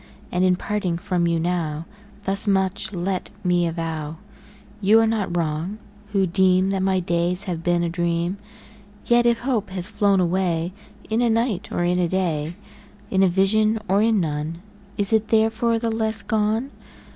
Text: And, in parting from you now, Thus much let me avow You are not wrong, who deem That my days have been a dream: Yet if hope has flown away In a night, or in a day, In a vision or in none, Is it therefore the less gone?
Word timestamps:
And, 0.31 0.43
in 0.43 0.55
parting 0.55 0.97
from 0.97 1.27
you 1.27 1.39
now, 1.39 1.85
Thus 2.23 2.47
much 2.47 2.91
let 2.91 3.29
me 3.43 3.67
avow 3.67 4.15
You 4.81 4.99
are 4.99 5.05
not 5.05 5.37
wrong, 5.37 5.77
who 6.11 6.25
deem 6.25 6.71
That 6.71 6.81
my 6.81 6.99
days 6.99 7.43
have 7.43 7.61
been 7.61 7.83
a 7.83 7.87
dream: 7.87 8.39
Yet 9.05 9.27
if 9.27 9.41
hope 9.41 9.69
has 9.69 9.91
flown 9.91 10.19
away 10.19 10.73
In 11.11 11.21
a 11.21 11.29
night, 11.29 11.69
or 11.71 11.83
in 11.83 11.99
a 11.99 12.07
day, 12.07 12.55
In 13.11 13.21
a 13.21 13.27
vision 13.27 13.77
or 13.87 14.01
in 14.01 14.19
none, 14.19 14.63
Is 14.97 15.13
it 15.13 15.27
therefore 15.27 15.77
the 15.77 15.91
less 15.91 16.23
gone? 16.23 16.71